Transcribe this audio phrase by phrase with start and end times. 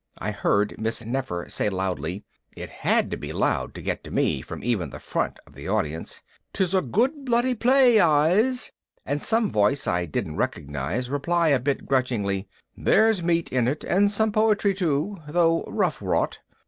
[0.17, 2.23] I heard Miss Nefer say loudly
[2.57, 5.67] (it had to be loud to get to me from even the front of the
[5.67, 8.71] audience): "'Tis a good bloody play, Eyes,"
[9.05, 14.09] and some voice I didn't recognize reply a bit grudgingly, "There's meat in it and
[14.09, 16.39] some poetry too, though rough wrought."